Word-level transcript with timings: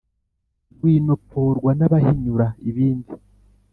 Rwinopforwa 0.75 1.71
n'abahinyura 1.79 2.47
ibindi, 2.69 3.13